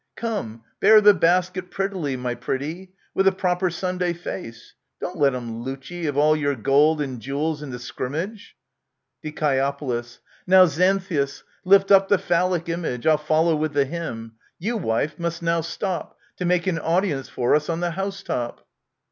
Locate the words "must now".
15.19-15.61